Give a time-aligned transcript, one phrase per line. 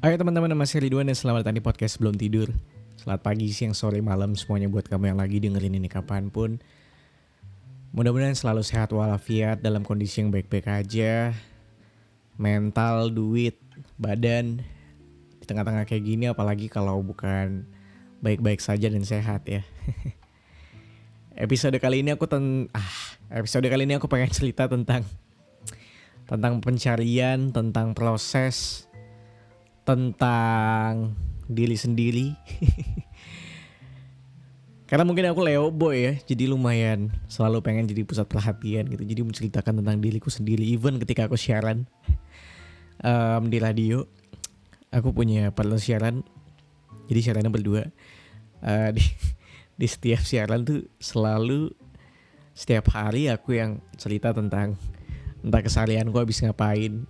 [0.00, 2.48] Hai teman-teman, nama saya Ridwan dan selamat datang di podcast Belum Tidur.
[2.96, 6.56] Selamat pagi, siang, sore, malam semuanya buat kamu yang lagi dengerin ini kapan pun.
[7.92, 11.36] Mudah-mudahan selalu sehat walafiat dalam kondisi yang baik-baik aja.
[12.40, 13.60] Mental, duit,
[14.00, 14.64] badan
[15.36, 17.68] Di tengah-tengah kayak gini apalagi kalau bukan
[18.24, 19.60] baik-baik saja dan sehat ya.
[21.44, 22.88] Episode kali ini aku ten ah,
[23.28, 25.04] episode kali ini aku pengen cerita tentang
[26.24, 28.88] tentang pencarian, tentang proses,
[29.90, 31.18] tentang
[31.50, 32.30] diri sendiri.
[34.90, 39.02] Karena mungkin aku Leo boy ya, jadi lumayan selalu pengen jadi pusat perhatian gitu.
[39.06, 41.86] Jadi menceritakan tentang diriku sendiri, even ketika aku siaran
[43.02, 44.02] um, di radio,
[44.90, 46.26] aku punya partner siaran.
[47.06, 47.86] Jadi siarannya berdua.
[48.62, 49.02] Uh, di,
[49.80, 51.70] di setiap siaran tuh selalu
[52.50, 54.74] setiap hari aku yang cerita tentang
[55.40, 57.08] entah keseharian gue habis ngapain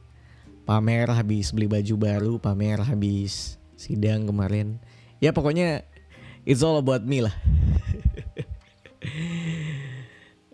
[0.70, 4.78] pamer habis beli baju baru pamer habis sidang kemarin.
[5.18, 5.82] Ya pokoknya
[6.46, 7.34] it's all about me lah.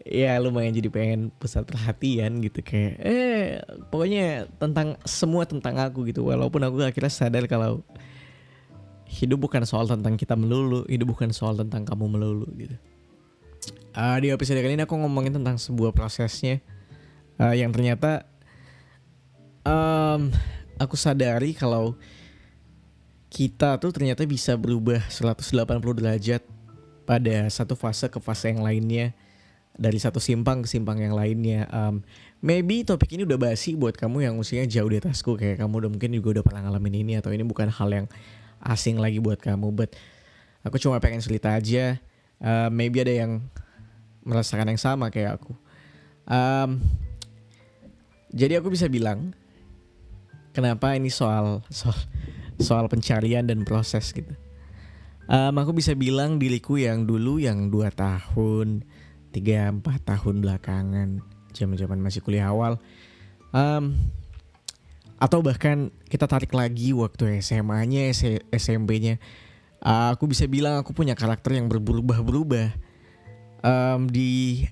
[0.07, 3.59] Ya lumayan jadi pengen pusat perhatian gitu kayak eh
[3.91, 6.23] pokoknya tentang semua tentang aku gitu.
[6.31, 7.83] Walaupun aku akhirnya sadar kalau
[9.11, 12.79] hidup bukan soal tentang kita melulu hidup bukan soal tentang kamu melulu gitu.
[13.99, 16.63] Uh, di episode kali ini aku ngomongin tentang sebuah prosesnya.
[17.43, 18.31] Uh, yang ternyata
[19.67, 20.31] um,
[20.79, 21.99] aku sadari kalau
[23.27, 26.43] kita tuh ternyata bisa berubah 180 derajat
[27.05, 29.13] pada satu fase ke fase yang lainnya
[29.77, 31.69] dari satu simpang ke simpang yang lainnya.
[31.69, 32.01] Um,
[32.41, 35.91] maybe topik ini udah basi buat kamu yang usianya jauh di atasku kayak kamu udah
[35.93, 38.07] mungkin juga udah pernah ngalamin ini atau ini bukan hal yang
[38.65, 39.69] asing lagi buat kamu.
[39.77, 39.93] But
[40.65, 42.01] aku cuma pengen cerita aja.
[42.41, 43.45] Uh, maybe ada yang
[44.25, 45.53] merasakan yang sama kayak aku.
[46.27, 46.81] Um,
[48.33, 49.37] jadi aku bisa bilang
[50.57, 52.01] kenapa ini soal soal
[52.57, 54.33] soal pencarian dan proses gitu.
[55.29, 58.87] Um, aku bisa bilang diriku yang dulu yang dua tahun,
[59.35, 61.21] tiga empat tahun belakangan,
[61.53, 62.79] zaman-zaman masih kuliah awal,
[63.51, 63.93] um,
[65.19, 68.15] atau bahkan kita tarik lagi waktu SMA-nya,
[68.55, 69.19] SMP-nya,
[69.83, 72.73] uh, aku bisa bilang aku punya karakter yang berubah-berubah.
[73.67, 74.63] Um, di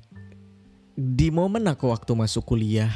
[0.94, 2.94] di momen aku waktu masuk kuliah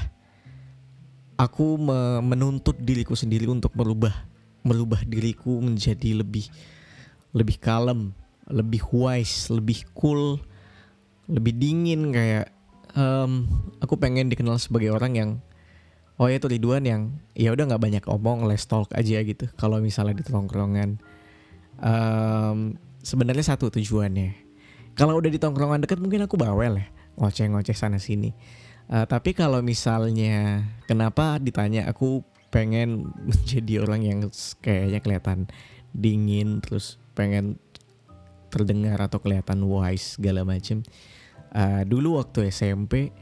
[1.39, 4.27] aku me menuntut diriku sendiri untuk merubah
[4.67, 6.51] merubah diriku menjadi lebih
[7.33, 8.11] lebih kalem,
[8.51, 10.43] lebih wise, lebih cool,
[11.31, 12.51] lebih dingin kayak
[12.99, 13.47] um,
[13.79, 15.31] aku pengen dikenal sebagai orang yang
[16.19, 17.03] oh ya itu Ridwan yang
[17.39, 19.47] ya udah nggak banyak omong, less talk aja gitu.
[19.55, 20.99] Kalau misalnya di tongkrongan
[21.79, 24.51] um, sebenarnya satu tujuannya.
[24.99, 28.35] Kalau udah di tongkrongan deket mungkin aku bawel ya, ngoceh-ngoceh sana sini
[28.89, 34.19] Uh, tapi kalau misalnya kenapa ditanya aku pengen menjadi orang yang
[34.65, 35.39] kayaknya kelihatan
[35.93, 37.61] dingin terus pengen
[38.49, 40.81] terdengar atau kelihatan wise segala macem.
[41.53, 43.13] Uh, dulu waktu SMP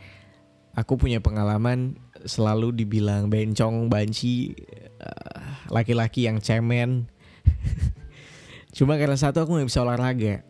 [0.78, 4.54] aku punya pengalaman selalu dibilang bencong, banci,
[5.02, 5.42] uh,
[5.74, 7.10] laki-laki yang cemen.
[8.76, 10.46] Cuma karena satu aku nggak bisa olahraga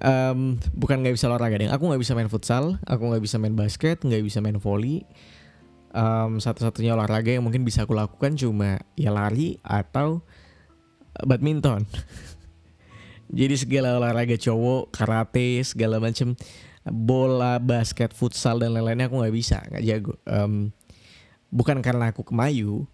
[0.00, 1.70] um, bukan nggak bisa olahraga deh.
[1.70, 5.06] Aku nggak bisa main futsal aku nggak bisa main basket nggak bisa main volley
[5.94, 10.20] um, satu-satunya olahraga yang mungkin bisa aku lakukan cuma ya lari atau
[11.22, 11.86] badminton.
[13.38, 16.36] Jadi segala olahraga cowok karate segala macam
[16.84, 20.14] bola basket futsal dan lain-lainnya aku nggak bisa nggak jago.
[20.28, 20.74] Um,
[21.48, 22.84] bukan karena aku kemayu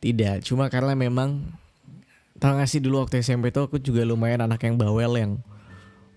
[0.00, 0.42] tidak.
[0.42, 1.44] Cuma karena memang
[2.36, 5.32] tau gak sih dulu waktu SMP tuh aku juga lumayan anak yang bawel yang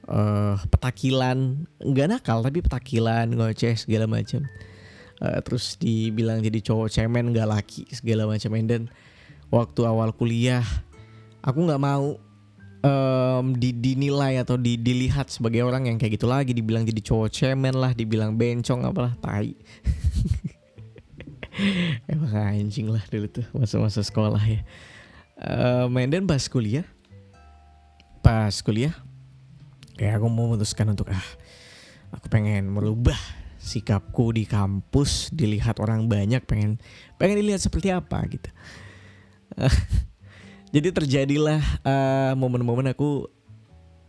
[0.07, 4.47] uh, petakilan nggak nakal tapi petakilan ngoceh segala macam
[5.22, 8.91] uh, terus dibilang jadi cowok cemen nggak laki segala macam dan
[9.51, 10.63] waktu awal kuliah
[11.44, 12.19] aku nggak mau
[12.84, 16.53] um, di, dinilai atau di, dilihat sebagai orang yang kayak gitu lagi.
[16.53, 19.56] Dibilang jadi cowok cemen lah dibilang bencong apalah tai.
[22.12, 24.62] Emang anjing lah dulu tuh masa-masa sekolah ya.
[25.38, 26.82] Um, dan pas kuliah
[28.26, 28.97] pas kuliah
[29.97, 31.28] kayak aku memutuskan untuk ah
[32.14, 33.17] aku pengen merubah
[33.58, 36.79] sikapku di kampus dilihat orang banyak pengen
[37.20, 38.49] pengen dilihat seperti apa gitu.
[40.76, 43.28] Jadi terjadilah uh, momen-momen aku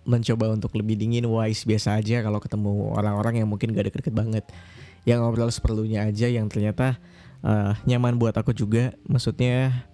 [0.09, 4.45] mencoba untuk lebih dingin wise biasa aja kalau ketemu orang-orang yang mungkin gak deket-deket banget.
[5.09, 7.01] Yang ngobrol seperlunya aja yang ternyata
[7.41, 8.93] uh, nyaman buat aku juga.
[9.09, 9.87] Maksudnya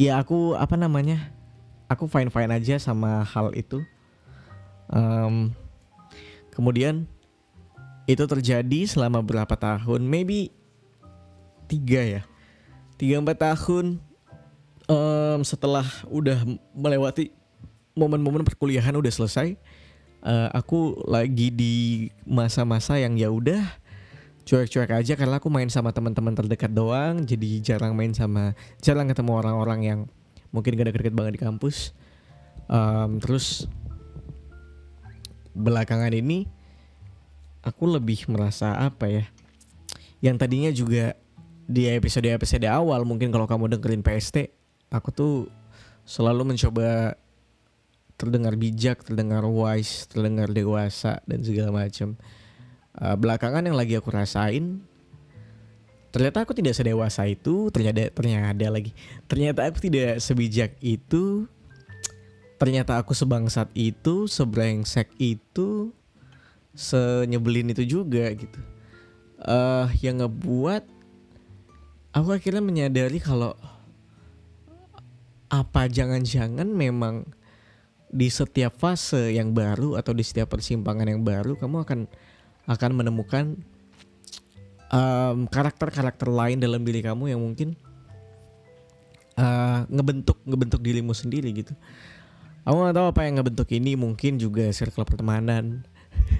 [0.00, 1.34] ya aku apa namanya
[1.90, 3.84] aku fine fine aja sama hal itu
[4.90, 5.54] Um,
[6.50, 7.06] kemudian
[8.10, 10.02] itu terjadi selama berapa tahun?
[10.02, 10.50] Maybe
[11.70, 12.22] tiga ya,
[12.98, 14.02] tiga empat tahun.
[14.90, 16.42] um, setelah udah
[16.74, 17.30] melewati
[17.94, 19.54] momen-momen perkuliahan udah selesai,
[20.26, 21.74] uh, aku lagi di
[22.26, 23.62] masa-masa yang ya udah
[24.42, 29.32] cuek-cuek aja karena aku main sama teman-teman terdekat doang, jadi jarang main sama jarang ketemu
[29.38, 30.00] orang-orang yang
[30.50, 31.94] mungkin gak deket-deket banget di kampus.
[32.66, 33.70] Um, terus
[35.60, 36.48] belakangan ini
[37.60, 39.24] aku lebih merasa apa ya?
[40.20, 41.04] Yang tadinya juga
[41.70, 44.50] di episode-episode awal mungkin kalau kamu dengerin PST,
[44.90, 45.34] aku tuh
[46.02, 47.14] selalu mencoba
[48.20, 52.18] terdengar bijak, terdengar wise, terdengar dewasa dan segala macam.
[52.90, 54.82] Uh, belakangan yang lagi aku rasain
[56.10, 58.90] ternyata aku tidak sedewasa itu, ternyata ternyata lagi.
[59.30, 61.46] Ternyata aku tidak sebijak itu.
[62.60, 65.96] Ternyata aku sebangsat itu, sebrengsek itu,
[66.76, 68.60] senyebelin itu juga gitu.
[69.40, 70.84] Uh, yang ngebuat
[72.12, 73.56] aku akhirnya menyadari kalau
[75.48, 77.24] apa jangan-jangan memang
[78.10, 82.00] di setiap fase yang baru atau di setiap persimpangan yang baru kamu akan
[82.68, 83.44] akan menemukan
[85.48, 87.78] karakter-karakter um, lain dalam diri kamu yang mungkin
[89.38, 91.74] uh, ngebentuk ngebentuk dirimu sendiri gitu.
[92.70, 95.82] Aku gak tahu apa yang ngebentuk ini mungkin juga circle pertemanan.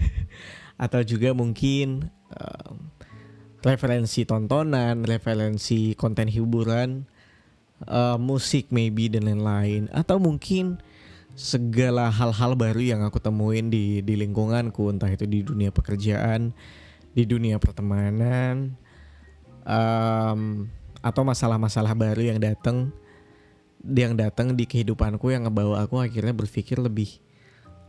[0.87, 2.79] Atau juga mungkin uh,
[3.67, 7.03] referensi tontonan, referensi konten hiburan,
[7.91, 9.91] uh, musik maybe dan lain-lain.
[9.91, 10.79] Atau mungkin
[11.35, 16.55] segala hal-hal baru yang aku temuin di di lingkunganku entah itu di dunia pekerjaan
[17.11, 18.75] di dunia pertemanan
[19.67, 20.69] um,
[21.01, 22.95] atau masalah-masalah baru yang datang
[23.81, 27.21] yang datang di kehidupanku yang ngebawa aku akhirnya berpikir lebih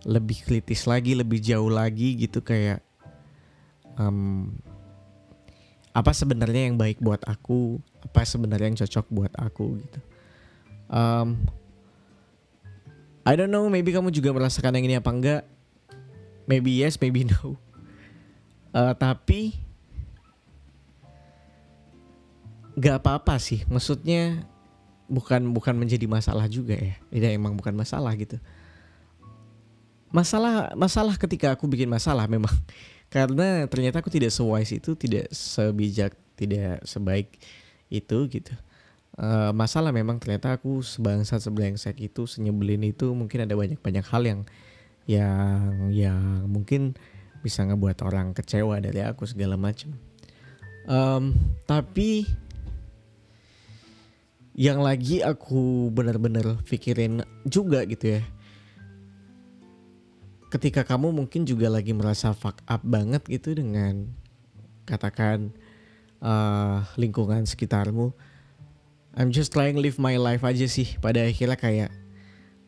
[0.08, 2.80] lebih kritis lagi lebih jauh lagi gitu kayak
[4.00, 4.50] um,
[5.92, 10.00] apa sebenarnya yang baik buat aku apa sebenarnya yang cocok buat aku gitu
[10.88, 11.36] um,
[13.22, 15.44] I don't know, maybe kamu juga merasakan yang ini apa enggak.
[16.50, 17.62] Maybe yes, maybe no.
[18.74, 19.54] Uh, tapi
[22.74, 23.62] nggak apa-apa sih.
[23.70, 24.42] Maksudnya
[25.12, 26.96] bukan bukan menjadi masalah juga ya.
[27.12, 28.40] Ini emang bukan masalah gitu.
[30.16, 32.52] Masalah masalah ketika aku bikin masalah memang
[33.14, 37.36] karena ternyata aku tidak sewise itu, tidak sebijak, tidak sebaik
[37.92, 38.56] itu gitu
[39.20, 44.24] uh, masalah memang ternyata aku sebangsa sebrengsek itu senyebelin itu mungkin ada banyak banyak hal
[44.24, 44.42] yang
[45.10, 46.96] yang yang mungkin
[47.42, 49.98] bisa ngebuat orang kecewa dari aku segala macam
[50.86, 51.34] um,
[51.66, 52.30] tapi
[54.62, 58.22] yang lagi aku benar-benar pikirin juga gitu ya.
[60.54, 64.06] Ketika kamu mungkin juga lagi merasa fuck up banget gitu dengan
[64.86, 65.50] katakan
[66.22, 68.14] uh, lingkungan sekitarmu
[69.18, 70.96] I'm just trying live my life aja sih.
[71.02, 71.90] Pada akhirnya kayak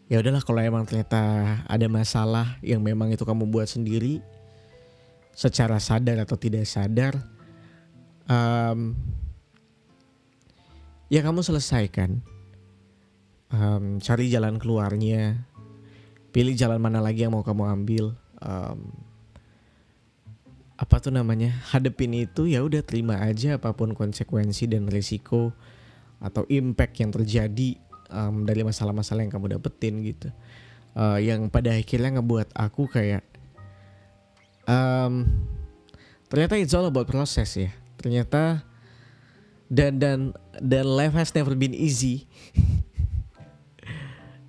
[0.10, 1.22] ya udahlah kalau emang ternyata
[1.70, 4.20] ada masalah yang memang itu kamu buat sendiri
[5.32, 7.16] secara sadar atau tidak sadar
[8.26, 8.98] um,
[11.14, 12.26] ya kamu selesaikan.
[13.54, 15.46] Um, cari jalan keluarnya.
[16.34, 18.18] Pilih jalan mana lagi yang mau kamu ambil.
[18.42, 18.90] Um,
[20.74, 21.54] apa tuh namanya?
[21.70, 25.54] Hadepin itu ya udah terima aja apa pun konsekuensi dan risiko
[26.18, 27.78] atau impact yang terjadi
[28.10, 30.34] um, dari masalah-masalah yang kamu dapetin gitu.
[30.98, 33.26] Uh, yang pada akhirnya ngebuat aku kayak
[34.66, 35.26] um,
[36.26, 37.70] ternyata it's all about proses ya.
[38.02, 38.73] Ternyata
[39.74, 40.20] dan dan
[40.62, 42.30] dan life has never been easy.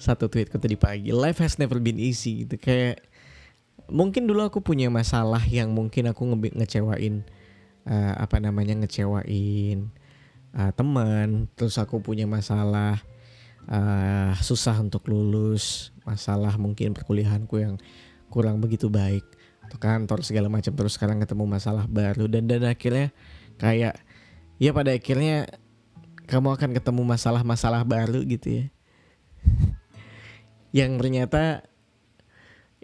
[0.04, 2.60] Satu tweetku tadi pagi life has never been easy gitu.
[2.60, 3.00] Kayak
[3.88, 7.24] mungkin dulu aku punya masalah yang mungkin aku nge ngecewain
[7.88, 9.88] uh, apa namanya ngecewain
[10.52, 11.48] uh, teman.
[11.56, 13.00] Terus aku punya masalah
[13.64, 15.88] uh, susah untuk lulus.
[16.04, 17.80] Masalah mungkin perkuliahanku yang
[18.28, 19.24] kurang begitu baik.
[19.64, 20.76] Atau kantor segala macam.
[20.76, 22.28] Terus sekarang ketemu masalah baru.
[22.28, 23.08] Dan dan akhirnya
[23.56, 24.03] kayak
[24.58, 25.50] ya pada akhirnya
[26.24, 28.66] kamu akan ketemu masalah-masalah baru gitu ya.
[30.84, 31.42] Yang ternyata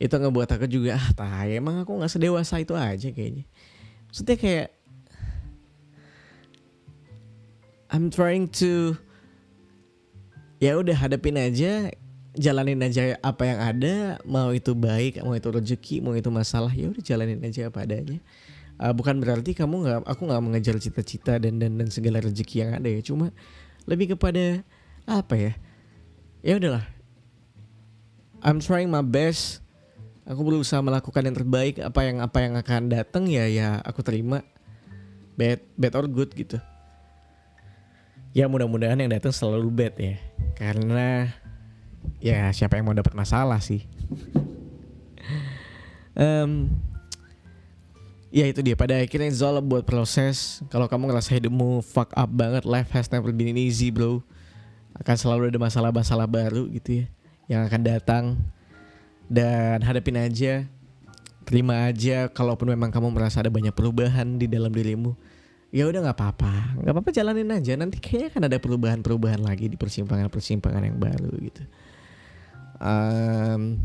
[0.01, 3.45] itu ngebuat aku juga ah tai emang aku nggak sedewasa itu aja kayaknya.
[4.09, 4.69] Maksudnya kayak
[7.91, 8.95] I'm trying to
[10.63, 11.91] ya udah hadapin aja
[12.39, 16.87] jalanin aja apa yang ada mau itu baik mau itu rezeki mau itu masalah ya
[16.87, 18.23] udah jalanin aja apa adanya
[18.81, 22.71] uh, bukan berarti kamu nggak aku nggak mengejar cita-cita dan dan dan segala rezeki yang
[22.81, 23.01] ada ya.
[23.05, 23.29] Cuma
[23.85, 24.65] lebih kepada
[25.05, 25.53] apa ya?
[26.41, 26.85] Ya udahlah.
[28.41, 29.61] I'm trying my best.
[30.25, 31.77] Aku berusaha melakukan yang terbaik.
[31.85, 34.41] Apa yang apa yang akan datang ya ya aku terima.
[35.37, 36.57] Bad bad or good gitu.
[38.33, 40.17] Ya mudah-mudahan yang datang selalu bad ya.
[40.57, 41.29] Karena
[42.23, 43.85] ya siapa yang mau dapat masalah sih?
[46.11, 46.69] Um,
[48.31, 48.79] ya itu dia.
[48.79, 50.63] Pada akhirnya it's all buat proses.
[50.71, 54.23] Kalau kamu ngerasa hidupmu fuck up banget life has never been easy bro.
[54.97, 57.07] Akan selalu ada masalah-masalah baru gitu ya
[57.51, 58.25] yang akan datang.
[59.31, 60.67] Dan hadapin aja
[61.47, 65.19] terima aja kalaupun memang kamu merasa ada banyak perubahan di dalam dirimu.
[65.71, 66.83] Ya udah nggak apa-apa.
[66.83, 67.79] Nggak apa-apa jalanin aja.
[67.79, 71.63] Nanti kayaknya akan ada perubahan-perubahan lagi di persimpangan-persimpangan yang baru gitu.
[72.81, 73.79] Um,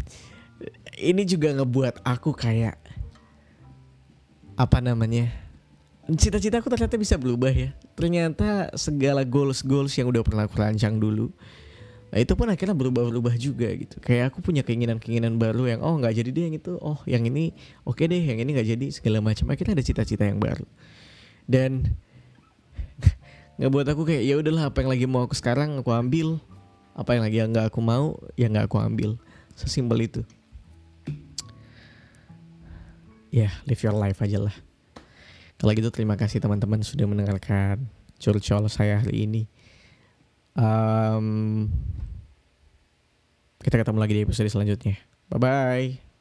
[0.98, 2.85] ini juga ngebuat aku kayak
[4.56, 5.32] apa namanya?
[6.06, 7.76] Cita-cita aku ternyata bisa berubah ya.
[7.98, 11.34] Ternyata segala goals goals yang udah pernah aku rancang dulu
[12.16, 14.00] Nah, itu pun akhirnya berubah-ubah juga gitu.
[14.00, 17.52] Kayak aku punya keinginan-keinginan baru yang oh nggak jadi deh yang itu, oh yang ini
[17.84, 19.52] oke okay deh, yang ini nggak jadi segala macam.
[19.52, 20.64] Akhirnya ada cita-cita yang baru.
[21.44, 21.92] Dan
[23.60, 26.40] nggak buat aku kayak ya udahlah apa yang lagi mau aku sekarang aku ambil
[26.96, 29.20] apa yang lagi nggak aku mau ya nggak aku ambil.
[29.60, 30.22] Sesimpel itu
[33.36, 34.56] ya live your life aja lah.
[35.60, 39.44] Kalau gitu terima kasih teman-teman sudah mendengarkan curcol saya hari ini.
[40.56, 41.68] Um,
[43.60, 44.96] kita ketemu lagi di episode selanjutnya.
[45.28, 46.15] Bye bye